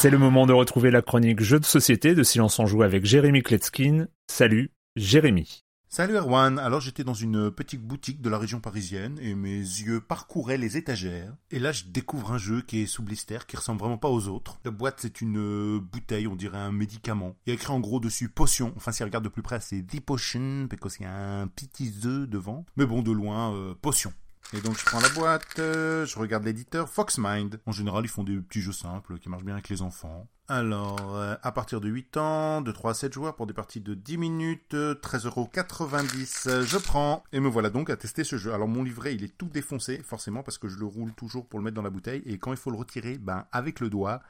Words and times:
C'est 0.00 0.08
le 0.08 0.16
moment 0.16 0.46
de 0.46 0.54
retrouver 0.54 0.90
la 0.90 1.02
chronique 1.02 1.42
Jeux 1.42 1.60
de 1.60 1.66
société 1.66 2.14
de 2.14 2.22
Silence 2.22 2.58
en 2.58 2.64
Joue 2.64 2.82
avec 2.82 3.04
Jérémy 3.04 3.42
Kletskin. 3.42 4.06
Salut, 4.28 4.72
Jérémy. 4.96 5.62
Salut 5.90 6.16
Erwan, 6.16 6.58
alors 6.58 6.80
j'étais 6.80 7.04
dans 7.04 7.12
une 7.12 7.50
petite 7.50 7.82
boutique 7.82 8.22
de 8.22 8.30
la 8.30 8.38
région 8.38 8.60
parisienne 8.60 9.18
et 9.20 9.34
mes 9.34 9.58
yeux 9.58 10.00
parcouraient 10.00 10.56
les 10.56 10.78
étagères. 10.78 11.34
Et 11.50 11.58
là 11.58 11.72
je 11.72 11.84
découvre 11.84 12.32
un 12.32 12.38
jeu 12.38 12.62
qui 12.62 12.80
est 12.80 12.86
sous 12.86 13.02
blister, 13.02 13.40
qui 13.46 13.58
ressemble 13.58 13.80
vraiment 13.80 13.98
pas 13.98 14.08
aux 14.08 14.28
autres. 14.28 14.58
La 14.64 14.70
boîte 14.70 15.00
c'est 15.00 15.20
une 15.20 15.36
euh, 15.36 15.80
bouteille, 15.80 16.28
on 16.28 16.36
dirait 16.36 16.56
un 16.56 16.72
médicament. 16.72 17.36
Il 17.44 17.50
y 17.50 17.52
a 17.52 17.54
écrit 17.56 17.72
en 17.74 17.80
gros 17.80 18.00
dessus 18.00 18.30
potion. 18.30 18.72
Enfin 18.76 18.92
si 18.92 19.02
on 19.02 19.06
regarde 19.06 19.24
de 19.24 19.28
plus 19.28 19.42
près 19.42 19.60
c'est 19.60 19.82
The 19.82 20.00
Potion, 20.00 20.66
parce 20.80 20.96
qu'il 20.96 21.04
y 21.04 21.10
a 21.10 21.40
un 21.42 21.46
petit 21.46 21.92
œuf 22.06 22.26
devant. 22.26 22.64
Mais 22.76 22.86
bon 22.86 23.02
de 23.02 23.12
loin, 23.12 23.54
euh, 23.54 23.74
potion. 23.74 24.14
Et 24.52 24.60
donc 24.60 24.76
je 24.76 24.84
prends 24.84 24.98
la 24.98 25.08
boîte, 25.10 25.60
euh, 25.60 26.04
je 26.06 26.18
regarde 26.18 26.44
l'éditeur 26.44 26.88
Foxmind. 26.88 27.60
En 27.66 27.72
général, 27.72 28.04
ils 28.04 28.08
font 28.08 28.24
des 28.24 28.36
petits 28.36 28.60
jeux 28.60 28.72
simples 28.72 29.18
qui 29.18 29.28
marchent 29.28 29.44
bien 29.44 29.54
avec 29.54 29.68
les 29.68 29.80
enfants. 29.80 30.26
Alors, 30.48 31.14
euh, 31.14 31.36
à 31.44 31.52
partir 31.52 31.80
de 31.80 31.88
8 31.88 32.16
ans, 32.16 32.60
de 32.60 32.72
3 32.72 32.90
à 32.90 32.94
7 32.94 33.12
joueurs 33.12 33.36
pour 33.36 33.46
des 33.46 33.54
parties 33.54 33.80
de 33.80 33.94
10 33.94 34.18
minutes, 34.18 34.74
13,90€, 34.74 36.62
je 36.62 36.78
prends. 36.78 37.22
Et 37.32 37.38
me 37.38 37.48
voilà 37.48 37.70
donc 37.70 37.90
à 37.90 37.96
tester 37.96 38.24
ce 38.24 38.36
jeu. 38.36 38.52
Alors 38.52 38.66
mon 38.66 38.82
livret, 38.82 39.14
il 39.14 39.22
est 39.22 39.38
tout 39.38 39.46
défoncé, 39.46 40.02
forcément, 40.02 40.42
parce 40.42 40.58
que 40.58 40.66
je 40.66 40.78
le 40.78 40.86
roule 40.86 41.12
toujours 41.12 41.46
pour 41.46 41.60
le 41.60 41.64
mettre 41.64 41.76
dans 41.76 41.82
la 41.82 41.90
bouteille. 41.90 42.22
Et 42.26 42.38
quand 42.38 42.50
il 42.50 42.58
faut 42.58 42.72
le 42.72 42.76
retirer, 42.76 43.18
ben 43.18 43.46
avec 43.52 43.78
le 43.78 43.88
doigt... 43.88 44.20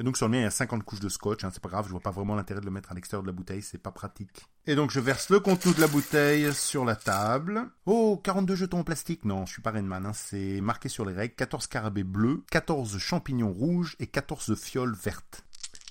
Et 0.00 0.04
donc 0.04 0.16
sur 0.16 0.26
le 0.26 0.32
mien, 0.32 0.38
il 0.38 0.42
y 0.42 0.46
a 0.46 0.50
50 0.50 0.84
couches 0.84 1.00
de 1.00 1.08
scotch, 1.08 1.44
hein, 1.44 1.50
c'est 1.52 1.62
pas 1.62 1.68
grave, 1.68 1.86
je 1.86 1.90
vois 1.90 2.00
pas 2.00 2.10
vraiment 2.10 2.36
l'intérêt 2.36 2.60
de 2.60 2.64
le 2.64 2.70
mettre 2.70 2.92
à 2.92 2.94
l'extérieur 2.94 3.22
de 3.22 3.26
la 3.28 3.32
bouteille, 3.32 3.62
c'est 3.62 3.78
pas 3.78 3.90
pratique. 3.90 4.46
Et 4.66 4.74
donc 4.74 4.90
je 4.90 5.00
verse 5.00 5.30
le 5.30 5.40
contenu 5.40 5.72
de 5.74 5.80
la 5.80 5.88
bouteille 5.88 6.54
sur 6.54 6.84
la 6.84 6.94
table. 6.94 7.68
Oh, 7.86 8.20
42 8.22 8.54
jetons 8.54 8.80
en 8.80 8.84
plastique 8.84 9.24
Non, 9.24 9.46
je 9.46 9.52
suis 9.52 9.62
pas 9.62 9.72
Rainman, 9.72 10.06
hein, 10.06 10.12
c'est 10.12 10.60
marqué 10.60 10.88
sur 10.88 11.04
les 11.04 11.12
règles, 11.14 11.34
14 11.34 11.66
carabées 11.66 12.04
bleus, 12.04 12.44
14 12.50 12.98
champignons 12.98 13.52
rouges 13.52 13.96
et 13.98 14.06
14 14.06 14.54
fioles 14.54 14.94
vertes. 14.94 15.44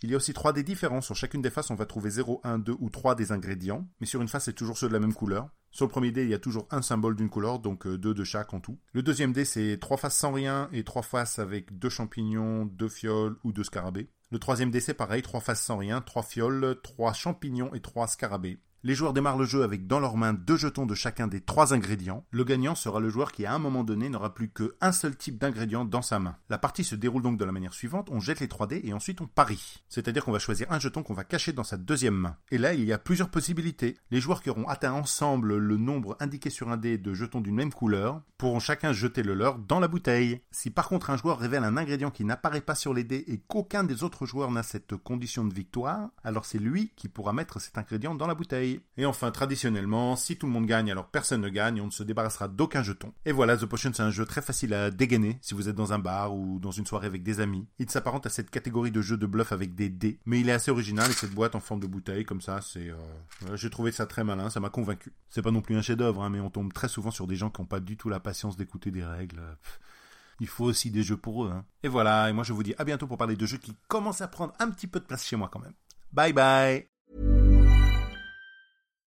Il 0.03 0.11
y 0.11 0.13
a 0.13 0.17
aussi 0.17 0.33
3 0.33 0.53
dés 0.53 0.63
différents. 0.63 1.01
Sur 1.01 1.15
chacune 1.15 1.41
des 1.41 1.49
faces, 1.49 1.71
on 1.71 1.75
va 1.75 1.85
trouver 1.85 2.11
0, 2.11 2.41
1, 2.43 2.59
2 2.59 2.75
ou 2.79 2.89
3 2.89 3.15
des 3.15 3.31
ingrédients. 3.31 3.87
Mais 3.99 4.05
sur 4.05 4.21
une 4.21 4.27
face, 4.27 4.45
c'est 4.45 4.53
toujours 4.53 4.77
ceux 4.77 4.87
de 4.87 4.93
la 4.93 4.99
même 4.99 5.13
couleur. 5.13 5.49
Sur 5.77 5.85
le 5.85 5.91
premier 5.91 6.09
dé, 6.09 6.23
il 6.23 6.29
y 6.29 6.33
a 6.33 6.39
toujours 6.39 6.67
un 6.71 6.81
symbole 6.81 7.15
d'une 7.15 7.29
couleur, 7.29 7.59
donc 7.59 7.87
2 7.87 8.15
de 8.15 8.23
chaque 8.23 8.51
en 8.55 8.59
tout. 8.59 8.79
Le 8.93 9.03
deuxième 9.03 9.31
dé, 9.31 9.45
c'est 9.45 9.77
3 9.79 9.97
faces 9.97 10.17
sans 10.17 10.31
rien 10.31 10.69
et 10.73 10.83
3 10.83 11.03
faces 11.03 11.37
avec 11.37 11.77
2 11.77 11.87
champignons, 11.87 12.65
2 12.65 12.89
fioles 12.89 13.35
ou 13.43 13.51
2 13.51 13.63
scarabées. 13.63 14.09
Le 14.31 14.39
troisième 14.39 14.71
dé, 14.71 14.79
c'est 14.79 14.95
pareil, 14.95 15.21
3 15.21 15.39
faces 15.39 15.61
sans 15.61 15.77
rien, 15.77 16.01
3 16.01 16.23
fioles, 16.23 16.79
3 16.81 17.13
champignons 17.13 17.75
et 17.75 17.79
3 17.79 18.07
scarabées. 18.07 18.57
Les 18.87 18.95
joueurs 18.95 19.11
démarrent 19.11 19.37
le 19.37 19.43
jeu 19.43 19.63
avec 19.63 19.85
dans 19.85 19.99
leurs 19.99 20.15
mains 20.15 20.31
deux 20.31 20.55
jetons 20.55 20.85
de 20.85 20.95
chacun 20.95 21.27
des 21.27 21.41
trois 21.41 21.73
ingrédients. 21.73 22.23
Le 22.31 22.45
gagnant 22.45 22.73
sera 22.73 23.01
le 23.01 23.09
joueur 23.09 23.33
qui 23.33 23.45
à 23.45 23.53
un 23.53 23.59
moment 23.59 23.83
donné 23.83 24.07
n'aura 24.07 24.33
plus 24.33 24.47
qu'un 24.47 24.93
seul 24.93 25.17
type 25.17 25.37
d'ingrédient 25.37 25.83
dans 25.83 26.01
sa 26.01 26.19
main. 26.19 26.37
La 26.47 26.57
partie 26.57 26.85
se 26.85 26.95
déroule 26.95 27.21
donc 27.21 27.37
de 27.37 27.43
la 27.43 27.51
manière 27.51 27.73
suivante, 27.73 28.07
on 28.09 28.21
jette 28.21 28.39
les 28.39 28.47
3 28.47 28.65
dés 28.67 28.79
et 28.85 28.93
ensuite 28.93 29.19
on 29.19 29.27
parie. 29.27 29.83
C'est-à-dire 29.89 30.23
qu'on 30.23 30.31
va 30.31 30.39
choisir 30.39 30.71
un 30.71 30.79
jeton 30.79 31.03
qu'on 31.03 31.13
va 31.13 31.25
cacher 31.25 31.51
dans 31.51 31.65
sa 31.65 31.75
deuxième 31.75 32.15
main. 32.15 32.37
Et 32.49 32.57
là, 32.57 32.73
il 32.73 32.85
y 32.85 32.93
a 32.93 32.97
plusieurs 32.97 33.27
possibilités. 33.27 33.97
Les 34.09 34.21
joueurs 34.21 34.41
qui 34.41 34.49
auront 34.49 34.69
atteint 34.69 34.93
ensemble 34.93 35.57
le 35.57 35.75
nombre 35.75 36.15
indiqué 36.21 36.49
sur 36.49 36.69
un 36.69 36.77
dé 36.77 36.97
de 36.97 37.13
jetons 37.13 37.41
d'une 37.41 37.55
même 37.55 37.73
couleur 37.73 38.21
pourront 38.37 38.61
chacun 38.61 38.93
jeter 38.93 39.21
le 39.21 39.33
leur 39.33 39.57
dans 39.57 39.81
la 39.81 39.89
bouteille. 39.89 40.39
Si 40.51 40.69
par 40.69 40.87
contre 40.87 41.09
un 41.09 41.17
joueur 41.17 41.39
révèle 41.39 41.65
un 41.65 41.75
ingrédient 41.75 42.11
qui 42.11 42.23
n'apparaît 42.23 42.61
pas 42.61 42.75
sur 42.75 42.93
les 42.93 43.03
dés 43.03 43.25
et 43.27 43.39
qu'aucun 43.49 43.83
des 43.83 44.03
autres 44.05 44.25
joueurs 44.25 44.51
n'a 44.51 44.63
cette 44.63 44.95
condition 44.95 45.43
de 45.43 45.53
victoire, 45.53 46.09
alors 46.23 46.45
c'est 46.45 46.57
lui 46.57 46.93
qui 46.95 47.09
pourra 47.09 47.33
mettre 47.33 47.59
cet 47.59 47.77
ingrédient 47.77 48.15
dans 48.15 48.27
la 48.27 48.35
bouteille. 48.35 48.76
Et 48.97 49.05
enfin, 49.05 49.31
traditionnellement, 49.31 50.15
si 50.15 50.37
tout 50.37 50.45
le 50.45 50.51
monde 50.51 50.65
gagne, 50.65 50.91
alors 50.91 51.07
personne 51.07 51.41
ne 51.41 51.49
gagne, 51.49 51.81
on 51.81 51.87
ne 51.87 51.91
se 51.91 52.03
débarrassera 52.03 52.47
d'aucun 52.47 52.83
jeton. 52.83 53.13
Et 53.25 53.31
voilà, 53.31 53.57
The 53.57 53.65
Potion, 53.65 53.91
c'est 53.93 54.03
un 54.03 54.11
jeu 54.11 54.25
très 54.25 54.41
facile 54.41 54.73
à 54.73 54.91
dégainer 54.91 55.37
si 55.41 55.53
vous 55.53 55.69
êtes 55.69 55.75
dans 55.75 55.93
un 55.93 55.99
bar 55.99 56.35
ou 56.35 56.59
dans 56.59 56.71
une 56.71 56.85
soirée 56.85 57.07
avec 57.07 57.23
des 57.23 57.39
amis. 57.39 57.67
Il 57.79 57.89
s'apparente 57.89 58.25
à 58.25 58.29
cette 58.29 58.49
catégorie 58.49 58.91
de 58.91 59.01
jeu 59.01 59.17
de 59.17 59.25
bluff 59.25 59.51
avec 59.51 59.75
des 59.75 59.89
dés, 59.89 60.19
mais 60.25 60.39
il 60.39 60.49
est 60.49 60.53
assez 60.53 60.71
original 60.71 61.09
et 61.09 61.13
cette 61.13 61.33
boîte 61.33 61.55
en 61.55 61.59
forme 61.59 61.79
de 61.79 61.87
bouteille, 61.87 62.25
comme 62.25 62.41
ça, 62.41 62.61
c'est... 62.61 62.89
Euh... 62.89 63.55
J'ai 63.55 63.69
trouvé 63.69 63.91
ça 63.91 64.05
très 64.05 64.23
malin, 64.23 64.49
ça 64.49 64.59
m'a 64.59 64.69
convaincu. 64.69 65.13
C'est 65.29 65.41
pas 65.41 65.51
non 65.51 65.61
plus 65.61 65.75
un 65.75 65.81
chef-d'œuvre, 65.81 66.23
hein, 66.23 66.29
mais 66.29 66.39
on 66.39 66.49
tombe 66.49 66.73
très 66.73 66.87
souvent 66.87 67.11
sur 67.11 67.27
des 67.27 67.35
gens 67.35 67.49
qui 67.49 67.61
n'ont 67.61 67.67
pas 67.67 67.79
du 67.79 67.97
tout 67.97 68.09
la 68.09 68.19
patience 68.19 68.57
d'écouter 68.57 68.91
des 68.91 69.03
règles. 69.03 69.41
il 70.39 70.47
faut 70.47 70.65
aussi 70.65 70.91
des 70.91 71.03
jeux 71.03 71.17
pour 71.17 71.45
eux. 71.45 71.51
Hein. 71.51 71.65
Et 71.83 71.87
voilà, 71.87 72.29
et 72.29 72.33
moi 72.33 72.43
je 72.43 72.53
vous 72.53 72.63
dis 72.63 72.75
à 72.77 72.83
bientôt 72.83 73.07
pour 73.07 73.17
parler 73.17 73.35
de 73.35 73.45
jeux 73.45 73.57
qui 73.57 73.75
commencent 73.87 74.21
à 74.21 74.27
prendre 74.27 74.53
un 74.59 74.69
petit 74.69 74.87
peu 74.87 74.99
de 74.99 75.05
place 75.05 75.25
chez 75.25 75.35
moi 75.35 75.49
quand 75.51 75.59
même. 75.59 75.73
Bye 76.11 76.33
bye 76.33 76.96